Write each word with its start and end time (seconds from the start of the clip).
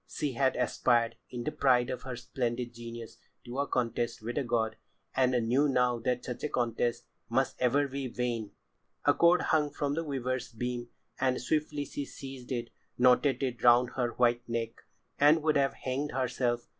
She 0.09 0.31
had 0.31 0.55
aspired, 0.55 1.15
in 1.29 1.43
the 1.43 1.51
pride 1.51 1.91
of 1.91 2.01
her 2.01 2.15
splendid 2.15 2.73
genius, 2.73 3.19
to 3.45 3.59
a 3.59 3.67
contest 3.67 4.19
with 4.23 4.35
a 4.39 4.43
god, 4.43 4.75
and 5.15 5.47
knew 5.47 5.69
now 5.69 5.99
that 5.99 6.25
such 6.25 6.43
a 6.43 6.49
contest 6.49 7.05
must 7.29 7.55
ever 7.61 7.87
be 7.87 8.07
vain. 8.07 8.49
A 9.05 9.13
cord 9.13 9.43
hung 9.43 9.69
from 9.69 9.93
the 9.93 10.03
weaver's 10.03 10.51
beam, 10.53 10.87
and 11.19 11.39
swiftly 11.39 11.85
she 11.85 12.05
seized 12.05 12.51
it, 12.51 12.71
knotted 12.97 13.43
it 13.43 13.63
round 13.63 13.91
her 13.91 14.13
white 14.13 14.41
neck, 14.49 14.69
and 15.19 15.43
would 15.43 15.55
have 15.55 15.75
hanged 15.75 16.13
herself. 16.13 16.67